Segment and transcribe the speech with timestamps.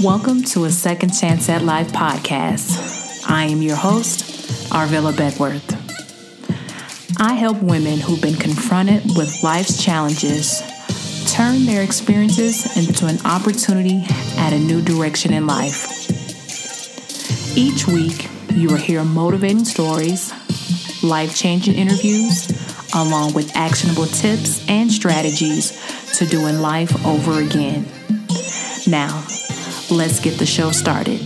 [0.00, 3.28] Welcome to a Second Chance at Life podcast.
[3.28, 5.68] I am your host, Arvilla Beckworth.
[7.20, 10.62] I help women who've been confronted with life's challenges
[11.32, 14.04] turn their experiences into an opportunity
[14.38, 15.88] at a new direction in life.
[17.56, 20.32] Each week, you will hear motivating stories,
[21.02, 22.59] life changing interviews,
[22.94, 25.72] along with actionable tips and strategies
[26.16, 27.86] to doing life over again.
[28.86, 29.24] Now,
[29.90, 31.20] let's get the show started.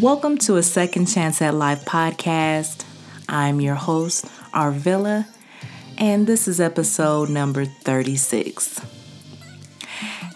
[0.00, 2.84] Welcome to a Second Chance at Life podcast.
[3.28, 5.26] I'm your host, Arvilla,
[5.98, 8.80] and this is episode number 36.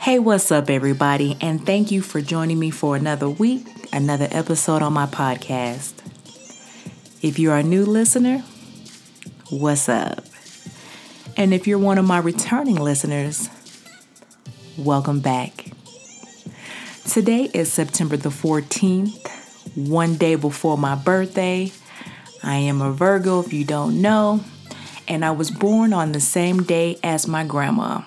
[0.01, 1.37] Hey, what's up, everybody?
[1.41, 6.06] And thank you for joining me for another week, another episode on my podcast.
[7.27, 8.45] If you're a new listener,
[9.51, 10.25] what's up?
[11.37, 13.51] And if you're one of my returning listeners,
[14.79, 15.73] welcome back.
[17.05, 19.29] Today is September the 14th,
[19.75, 21.73] one day before my birthday.
[22.45, 24.45] I am a Virgo, if you don't know,
[25.09, 28.03] and I was born on the same day as my grandma.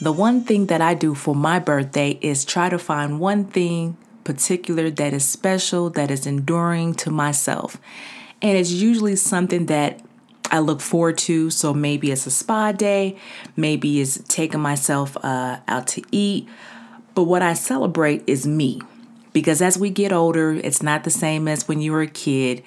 [0.00, 3.98] The one thing that I do for my birthday is try to find one thing
[4.24, 7.78] particular that is special, that is enduring to myself.
[8.40, 10.00] And it's usually something that
[10.50, 11.50] I look forward to.
[11.50, 13.16] So maybe it's a spa day,
[13.56, 16.48] maybe it's taking myself uh, out to eat.
[17.14, 18.80] But what I celebrate is me.
[19.32, 22.62] Because as we get older, it's not the same as when you were a kid.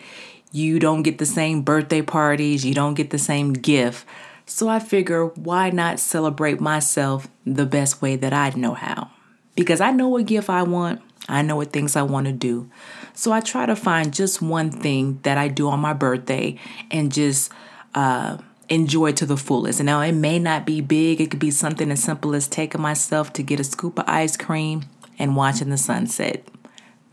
[0.52, 4.06] You don't get the same birthday parties, you don't get the same gift.
[4.46, 9.12] So I figure, why not celebrate myself the best way that I know how?
[9.56, 12.70] Because I know what gift I want, I know what things I want to do.
[13.14, 16.60] So I try to find just one thing that I do on my birthday
[16.92, 17.52] and just
[17.96, 18.38] uh,
[18.70, 19.82] enjoy to the fullest.
[19.82, 23.34] Now it may not be big, it could be something as simple as taking myself
[23.34, 24.84] to get a scoop of ice cream
[25.18, 26.48] and watching the sunset.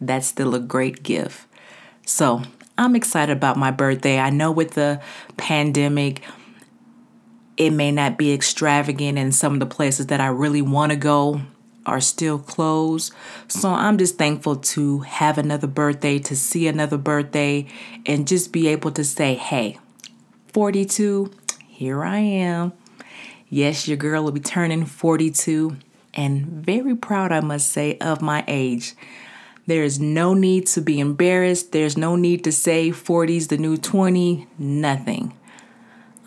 [0.00, 1.46] That's still a great gift.
[2.04, 2.42] So
[2.76, 4.18] I'm excited about my birthday.
[4.18, 5.00] I know with the
[5.36, 6.22] pandemic,
[7.56, 10.96] it may not be extravagant, in some of the places that I really want to
[10.96, 11.42] go
[11.86, 13.12] are still closed.
[13.48, 17.66] So I'm just thankful to have another birthday, to see another birthday,
[18.06, 19.78] and just be able to say, hey,
[20.52, 21.32] 42,
[21.68, 22.72] here I am.
[23.48, 25.76] Yes, your girl will be turning 42,
[26.14, 28.94] and very proud, I must say, of my age.
[29.66, 31.72] There is no need to be embarrassed.
[31.72, 35.34] There's no need to say 40's the new 20, nothing.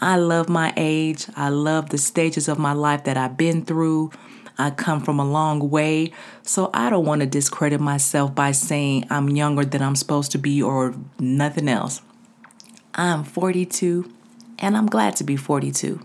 [0.02, 1.28] I love my age.
[1.36, 4.12] I love the stages of my life that I've been through.
[4.58, 6.12] I come from a long way,
[6.44, 10.38] so I don't want to discredit myself by saying I'm younger than I'm supposed to
[10.38, 12.02] be or nothing else.
[12.94, 14.12] I'm 42
[14.60, 16.00] and I'm glad to be 42.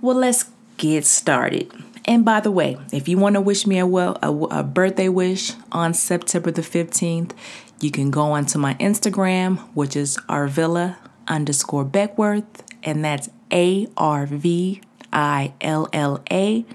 [0.00, 1.72] Well, let's get started.
[2.04, 5.08] And by the way, if you want to wish me a well a, a, birthday
[5.08, 7.32] wish on September the 15th,
[7.80, 10.96] you can go onto my Instagram, which is arvilla
[11.26, 14.82] underscore Beckworth, and that's A R V
[15.12, 16.66] I L L A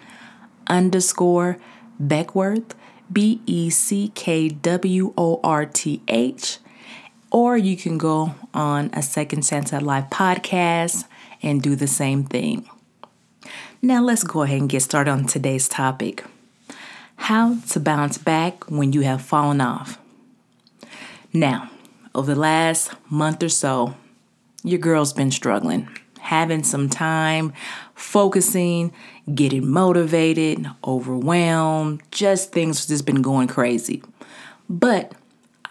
[0.69, 1.57] underscore
[2.00, 2.75] Beckworth,
[3.12, 6.59] B E C K W O R T H.
[7.31, 11.06] Or you can go on a Second Chance at Life podcast
[11.44, 12.68] and do the same thing.
[13.81, 16.24] Now, let's go ahead and get started on today's topic
[17.19, 20.00] how to bounce back when you have fallen off.
[21.34, 21.69] Now,
[22.16, 23.96] over the last month or so,
[24.63, 25.90] your girl's been struggling,
[26.29, 27.51] having some time
[27.95, 28.94] focusing,
[29.34, 34.03] getting motivated, overwhelmed, just things just been going crazy.
[34.69, 35.13] But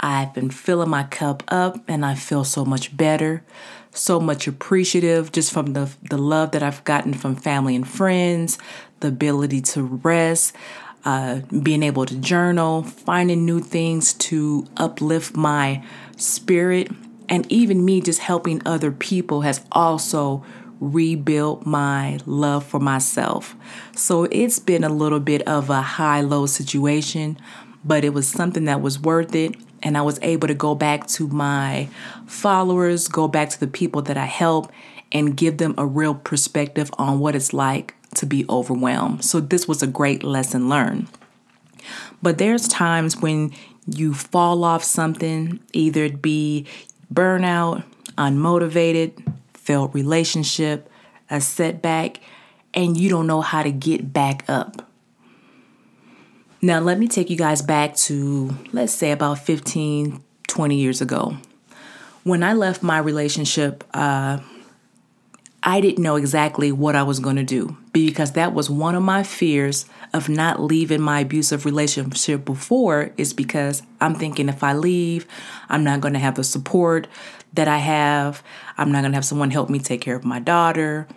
[0.01, 3.45] I've been filling my cup up and I feel so much better,
[3.93, 8.59] so much appreciative just from the, the love that I've gotten from family and friends,
[8.99, 10.57] the ability to rest,
[11.05, 15.85] uh, being able to journal, finding new things to uplift my
[16.17, 16.91] spirit,
[17.29, 20.45] and even me just helping other people has also
[20.81, 23.57] rebuilt my love for myself.
[23.95, 27.39] So it's been a little bit of a high low situation,
[27.85, 29.57] but it was something that was worth it.
[29.83, 31.89] And I was able to go back to my
[32.27, 34.73] followers, go back to the people that I help,
[35.13, 39.25] and give them a real perspective on what it's like to be overwhelmed.
[39.25, 41.09] So this was a great lesson learned.
[42.23, 43.53] But there's times when
[43.87, 46.67] you fall off something, either it be
[47.13, 47.85] burnout,
[48.17, 50.91] unmotivated, failed relationship,
[51.31, 52.21] a setback,
[52.75, 54.89] and you don't know how to get back up.
[56.61, 61.37] Now, let me take you guys back to, let's say, about 15, 20 years ago.
[62.25, 64.39] When I left my relationship, uh,
[65.63, 69.03] I didn't know exactly what I was going to do because that was one of
[69.03, 74.73] my fears of not leaving my abusive relationship before is because I'm thinking if I
[74.73, 75.27] leave,
[75.69, 77.09] I'm not going to have the support
[77.55, 78.43] that I have.
[78.77, 81.09] I'm not going to have someone help me take care of my daughter.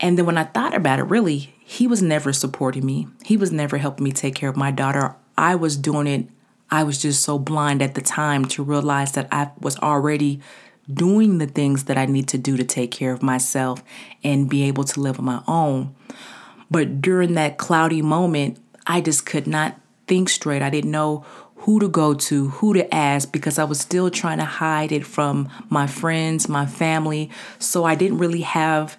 [0.00, 3.06] And then when I thought about it, really, he was never supporting me.
[3.24, 5.14] He was never helping me take care of my daughter.
[5.36, 6.28] I was doing it.
[6.70, 10.40] I was just so blind at the time to realize that I was already
[10.94, 13.82] doing the things that I need to do to take care of myself
[14.22, 15.94] and be able to live on my own.
[16.70, 20.62] But during that cloudy moment, I just could not think straight.
[20.62, 21.24] I didn't know
[21.56, 25.04] who to go to, who to ask, because I was still trying to hide it
[25.04, 27.30] from my friends, my family.
[27.58, 28.96] So I didn't really have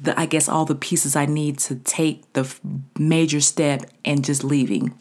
[0.00, 2.54] the, I guess, all the pieces I need to take the
[2.98, 4.94] major step and just leaving.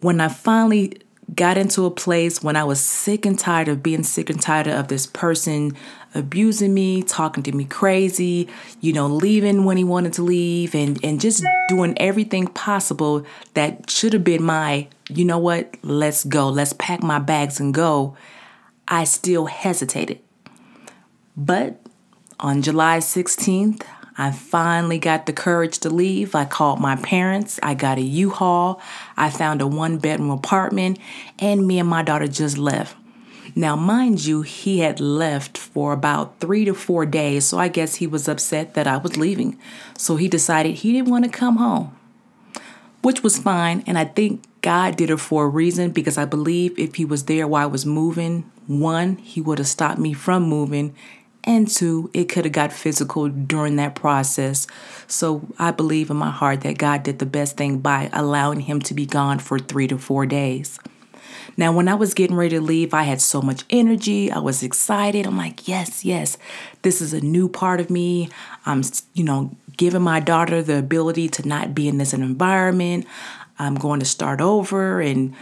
[0.00, 0.98] When I finally
[1.34, 4.66] got into a place when I was sick and tired of being sick and tired
[4.66, 5.76] of this person
[6.14, 8.48] abusing me, talking to me crazy,
[8.80, 13.24] you know, leaving when he wanted to leave and and just doing everything possible
[13.54, 16.48] that should have been my, you know what, let's go.
[16.48, 18.16] Let's pack my bags and go.
[18.86, 20.20] I still hesitated.
[21.36, 21.80] But
[22.40, 23.82] on July 16th,
[24.16, 26.34] I finally got the courage to leave.
[26.34, 27.58] I called my parents.
[27.62, 28.80] I got a U Haul.
[29.16, 30.98] I found a one bedroom apartment,
[31.38, 32.96] and me and my daughter just left.
[33.54, 37.96] Now, mind you, he had left for about three to four days, so I guess
[37.96, 39.58] he was upset that I was leaving.
[39.96, 41.96] So he decided he didn't want to come home,
[43.02, 43.82] which was fine.
[43.86, 47.24] And I think God did it for a reason because I believe if he was
[47.24, 50.94] there while I was moving, one, he would have stopped me from moving,
[51.44, 54.66] and two, it could have got physical during that process.
[55.08, 58.80] So I believe in my heart that God did the best thing by allowing him
[58.82, 60.78] to be gone for three to four days.
[61.56, 64.30] Now, when I was getting ready to leave, I had so much energy.
[64.30, 65.26] I was excited.
[65.26, 66.38] I'm like, yes, yes,
[66.82, 68.30] this is a new part of me.
[68.64, 73.06] I'm, you know, giving my daughter the ability to not be in this environment.
[73.58, 75.34] I'm going to start over and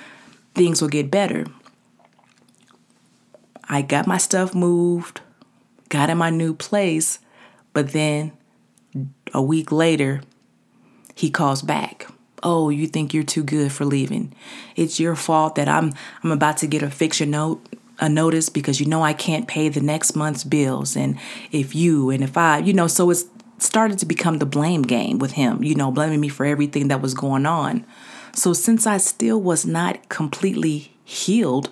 [0.54, 1.46] things will get better.
[3.68, 5.20] I got my stuff moved
[5.90, 7.18] got in my new place,
[7.74, 8.32] but then
[9.34, 10.22] a week later,
[11.14, 12.06] he calls back.
[12.42, 14.32] Oh, you think you're too good for leaving.
[14.74, 15.92] It's your fault that I'm
[16.24, 17.62] I'm about to get a fiction note
[18.00, 21.18] a notice because you know I can't pay the next month's bills and
[21.52, 23.26] if you and if I, you know, so it's
[23.58, 27.02] started to become the blame game with him, you know, blaming me for everything that
[27.02, 27.84] was going on.
[28.34, 31.68] So since I still was not completely healed,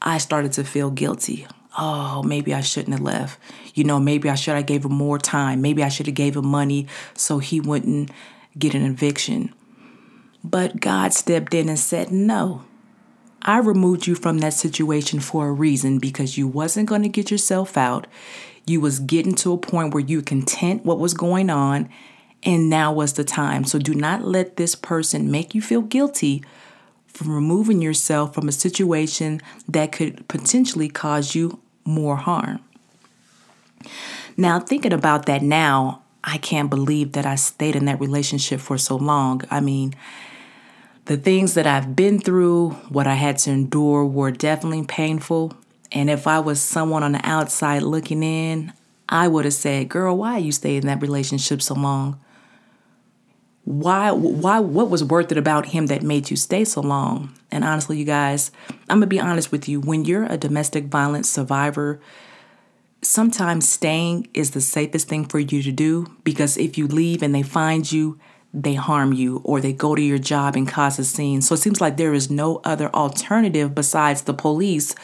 [0.00, 1.46] I started to feel guilty
[1.78, 3.38] oh, maybe I shouldn't have left.
[3.74, 5.60] You know, maybe I should have gave him more time.
[5.60, 8.10] Maybe I should have gave him money so he wouldn't
[8.58, 9.52] get an eviction.
[10.42, 12.62] But God stepped in and said, "No.
[13.42, 17.30] I removed you from that situation for a reason because you wasn't going to get
[17.30, 18.06] yourself out.
[18.66, 21.90] You was getting to a point where you content what was going on
[22.42, 23.64] and now was the time.
[23.64, 26.42] So do not let this person make you feel guilty
[27.06, 32.60] from removing yourself from a situation that could potentially cause you more harm.
[34.36, 38.78] Now, thinking about that now, I can't believe that I stayed in that relationship for
[38.78, 39.42] so long.
[39.50, 39.94] I mean,
[41.04, 45.52] the things that I've been through, what I had to endure, were definitely painful.
[45.92, 48.72] And if I was someone on the outside looking in,
[49.08, 52.18] I would have said, Girl, why you stayed in that relationship so long?
[53.64, 57.34] Why why what was worth it about him that made you stay so long?
[57.50, 58.50] And honestly you guys
[58.88, 59.80] i'm gonna be honest with you.
[59.80, 62.00] When you're a domestic violence survivor
[63.02, 67.34] sometimes staying is the safest thing for you to do because if you leave and
[67.34, 68.18] they find you
[68.54, 71.42] they harm you or they go to your job and cause a scene.
[71.42, 74.94] So it seems like there is no other alternative besides the police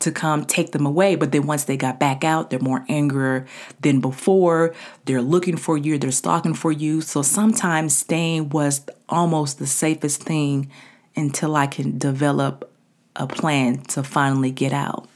[0.00, 1.14] to come take them away.
[1.14, 3.46] But then once they got back out, they're more angrier
[3.80, 4.74] than before.
[5.04, 7.00] They're looking for you, they're stalking for you.
[7.00, 10.70] So sometimes staying was almost the safest thing
[11.16, 12.70] until I can develop
[13.16, 15.08] a plan to finally get out.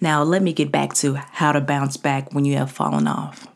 [0.00, 3.46] Now, let me get back to how to bounce back when you have fallen off.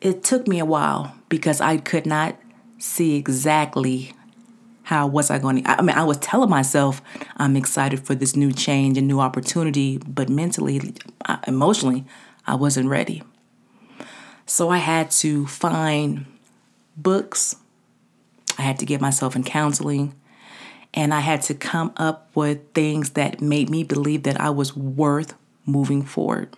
[0.00, 2.36] It took me a while because I could not
[2.78, 4.12] see exactly
[4.86, 5.68] how was I going to?
[5.68, 7.02] I mean, I was telling myself
[7.38, 10.94] I'm excited for this new change and new opportunity, but mentally,
[11.44, 12.04] emotionally,
[12.46, 13.24] I wasn't ready.
[14.46, 16.26] So I had to find
[16.96, 17.56] books,
[18.58, 20.14] I had to get myself in counseling,
[20.94, 24.76] and I had to come up with things that made me believe that I was
[24.76, 26.56] worth moving forward.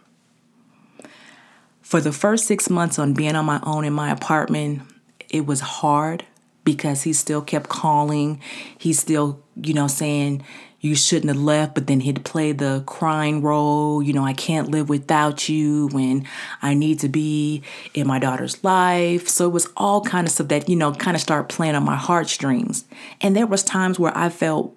[1.80, 4.82] For the first six months on being on my own in my apartment,
[5.30, 6.26] it was hard
[6.68, 8.38] because he still kept calling.
[8.76, 10.44] He still, you know, saying,
[10.80, 14.70] you shouldn't have left, but then he'd play the crying role, you know, I can't
[14.70, 16.28] live without you when
[16.60, 17.62] I need to be
[17.94, 19.30] in my daughter's life.
[19.30, 21.84] So it was all kind of stuff that, you know, kind of start playing on
[21.84, 22.84] my heartstrings.
[23.22, 24.76] And there was times where I felt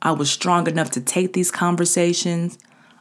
[0.00, 2.58] I was strong enough to take these conversations.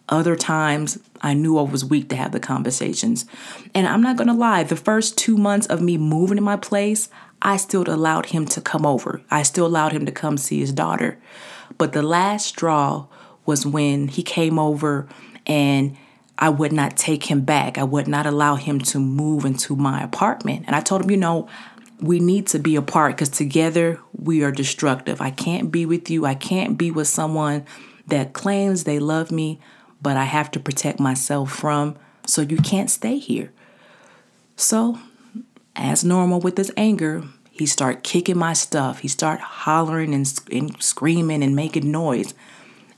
[0.09, 3.27] Other times I knew I was weak to have the conversations.
[3.75, 7.09] And I'm not to lie, the first 2 months of me moving to my place,
[7.43, 9.21] I still allowed him to come over.
[9.29, 11.19] I still allowed him to come see his daughter.
[11.77, 13.07] But the last straw
[13.45, 15.07] was when he came over
[15.45, 15.97] and
[16.37, 17.77] I would not take him back.
[17.77, 20.63] I would not allow him to move into my apartment.
[20.67, 21.49] And I told him, you know,
[21.99, 25.21] we need to be apart because together we are destructive.
[25.21, 26.25] I can't be with you.
[26.25, 27.65] I can't be with someone
[28.07, 29.59] that claims they love me,
[30.01, 31.95] but I have to protect myself from.
[32.25, 33.51] So you can't stay here.
[34.55, 34.99] So,
[35.75, 38.99] as normal with his anger, he start kicking my stuff.
[38.99, 42.33] He start hollering and, and screaming and making noise.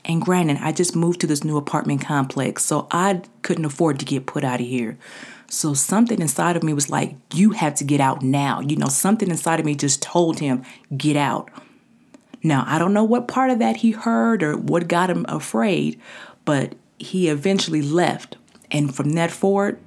[0.04, 4.04] And granted, I just moved to this new apartment complex, so I couldn't afford to
[4.04, 4.96] get put out of here.
[5.48, 8.60] So something inside of me was like, you have to get out now.
[8.60, 10.62] You know, something inside of me just told him,
[10.96, 11.50] get out.
[12.42, 16.00] Now, I don't know what part of that he heard or what got him afraid,
[16.44, 18.36] but he eventually left.
[18.70, 19.78] And from that forward,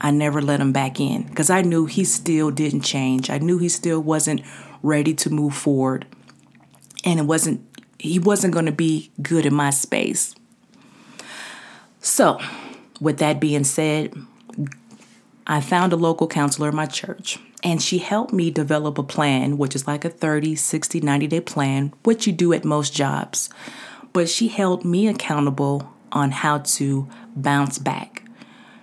[0.00, 3.30] I never let him back in because I knew he still didn't change.
[3.30, 4.42] I knew he still wasn't
[4.82, 6.06] ready to move forward.
[7.04, 7.64] And it wasn't
[7.98, 10.34] he wasn't going to be good in my space.
[12.00, 12.40] So,
[13.00, 14.14] with that being said,
[15.46, 19.58] I found a local counselor in my church and she helped me develop a plan,
[19.58, 23.48] which is like a 30, 60, 90 day plan, which you do at most jobs.
[24.12, 28.27] But she held me accountable on how to bounce back.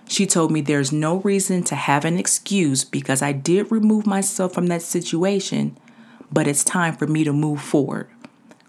[0.08, 4.54] She told me there's no reason to have an excuse because I did remove myself
[4.54, 5.76] from that situation,
[6.30, 8.08] but it's time for me to move forward.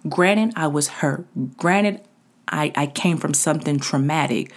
[0.09, 1.27] Granted, I was hurt.
[1.57, 2.01] Granted,
[2.47, 4.51] I, I came from something traumatic,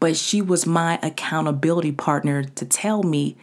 [0.00, 3.36] but she was my accountability partner to tell me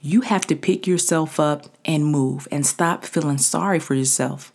[0.00, 4.52] you have to pick yourself up and move and stop feeling sorry for yourself.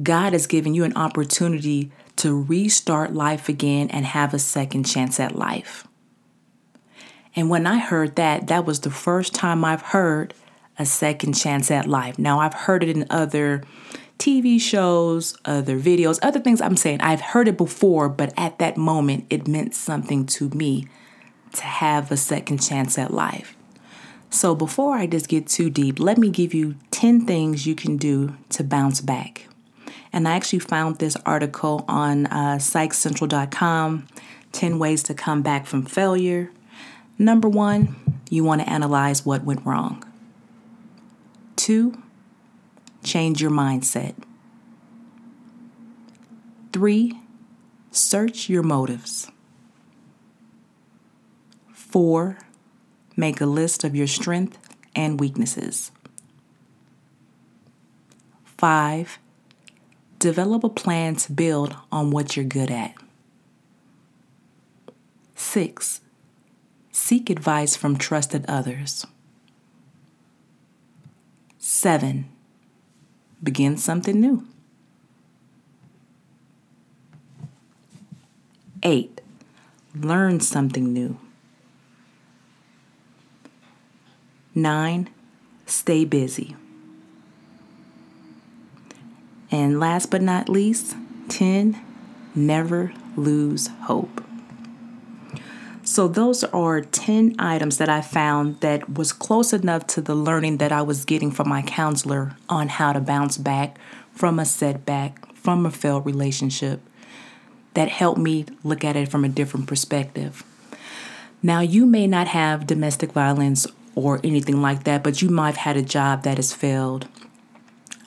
[0.00, 5.18] God has given you an opportunity to restart life again and have a second chance
[5.18, 5.87] at life.
[7.38, 10.34] And when I heard that, that was the first time I've heard
[10.76, 12.18] a second chance at life.
[12.18, 13.62] Now, I've heard it in other
[14.18, 17.00] TV shows, other videos, other things I'm saying.
[17.00, 20.88] I've heard it before, but at that moment, it meant something to me
[21.52, 23.56] to have a second chance at life.
[24.30, 27.98] So, before I just get too deep, let me give you 10 things you can
[27.98, 29.46] do to bounce back.
[30.12, 34.08] And I actually found this article on uh, psychcentral.com
[34.50, 36.50] 10 ways to come back from failure.
[37.18, 37.96] Number one,
[38.30, 40.04] you want to analyze what went wrong.
[41.56, 42.00] Two,
[43.02, 44.14] change your mindset.
[46.72, 47.18] Three,
[47.90, 49.30] search your motives.
[51.72, 52.38] Four,
[53.16, 54.58] make a list of your strengths
[54.94, 55.90] and weaknesses.
[58.44, 59.18] Five,
[60.18, 62.94] develop a plan to build on what you're good at.
[65.34, 66.00] Six,
[66.98, 69.06] Seek advice from trusted others.
[71.58, 72.28] 7.
[73.40, 74.46] Begin something new.
[78.82, 79.20] 8.
[79.94, 81.18] Learn something new.
[84.54, 85.08] 9.
[85.66, 86.56] Stay busy.
[89.52, 90.94] And last but not least,
[91.28, 91.80] 10.
[92.34, 94.27] Never lose hope.
[95.90, 100.58] So, those are 10 items that I found that was close enough to the learning
[100.58, 103.78] that I was getting from my counselor on how to bounce back
[104.12, 106.82] from a setback, from a failed relationship,
[107.72, 110.44] that helped me look at it from a different perspective.
[111.42, 115.74] Now, you may not have domestic violence or anything like that, but you might have
[115.74, 117.08] had a job that has failed.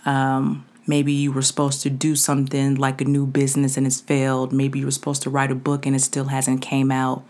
[0.05, 4.53] Um, maybe you were supposed to do something like a new business and it's failed.
[4.53, 7.25] Maybe you were supposed to write a book and it still hasn't came out.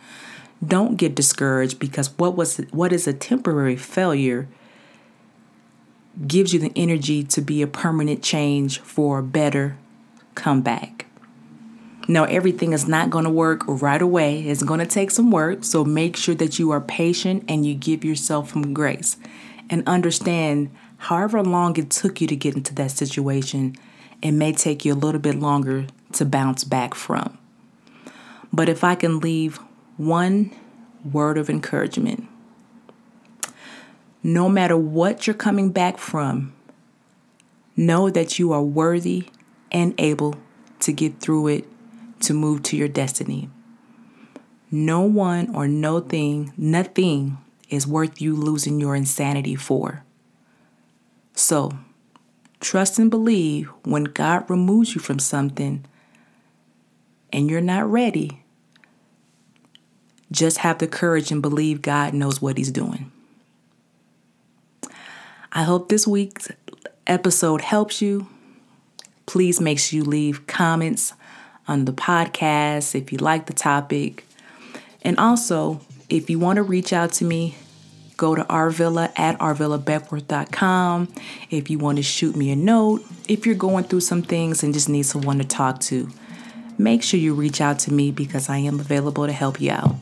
[0.65, 4.48] Don't get discouraged because what was what is a temporary failure
[6.27, 9.77] gives you the energy to be a permanent change for a better
[10.36, 11.06] comeback.
[12.08, 14.41] Now, everything is not going to work right away.
[14.41, 15.63] It's going to take some work.
[15.63, 19.18] So make sure that you are patient and you give yourself some grace
[19.70, 23.75] and understand however long it took you to get into that situation,
[24.22, 27.38] it may take you a little bit longer to bounce back from.
[28.51, 29.60] But if I can leave
[30.01, 30.51] one
[31.12, 32.27] word of encouragement.
[34.24, 36.53] No matter what you're coming back from,
[37.75, 39.27] know that you are worthy
[39.72, 40.36] and able
[40.79, 41.65] to get through it,
[42.22, 43.50] to move to your destiny.
[44.72, 47.38] No one or no thing, nothing
[47.70, 50.03] is worth you losing your insanity for.
[51.34, 51.77] So,
[52.60, 55.86] trust and believe when God removes you from something
[57.31, 58.40] and you're not ready,
[60.31, 63.11] just have the courage and believe God knows what He's doing.
[65.51, 66.50] I hope this week's
[67.07, 68.27] episode helps you.
[69.25, 71.13] Please make sure you leave comments
[71.67, 74.25] on the podcast if you like the topic.
[75.01, 77.55] And also, if you want to reach out to me,
[78.17, 81.13] go to arvilla at arvillabeckworth.com.
[81.50, 84.73] If you want to shoot me a note, if you're going through some things and
[84.73, 86.09] just need someone to talk to,
[86.77, 89.95] make sure you reach out to me because I am available to help you out.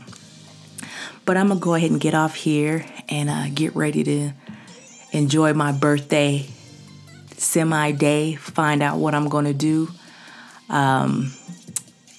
[1.29, 4.31] But I'm going to go ahead and get off here and uh, get ready to
[5.11, 6.47] enjoy my birthday
[7.37, 9.89] semi day, find out what I'm going to do.
[10.69, 11.31] Um,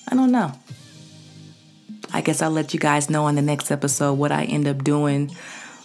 [0.06, 0.52] I don't know.
[2.12, 4.84] I guess I'll let you guys know on the next episode what I end up
[4.84, 5.34] doing.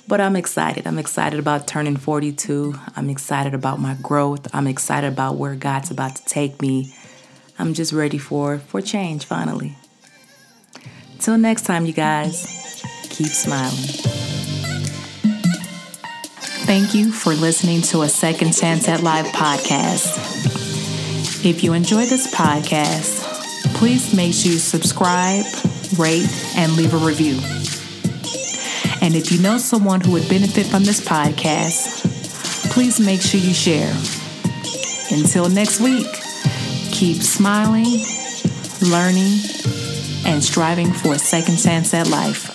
[0.08, 0.86] But I'm excited.
[0.86, 2.76] I'm excited about turning 42.
[2.96, 4.48] I'm excited about my growth.
[4.54, 6.94] I'm excited about where God's about to take me.
[7.58, 9.76] I'm just ready for for change finally.
[11.18, 12.65] Till next time you guys,
[13.16, 13.76] keep smiling.
[16.66, 21.46] Thank you for listening to a Second Chance at Life podcast.
[21.46, 25.46] If you enjoy this podcast, please make sure you subscribe
[25.98, 27.40] rate, and leave a review.
[29.02, 32.04] And if you know someone who would benefit from this podcast,
[32.72, 33.94] please make sure you share.
[35.12, 36.08] Until next week,
[36.92, 38.04] keep smiling,
[38.82, 39.40] learning,
[40.26, 42.55] and striving for a second chance at life.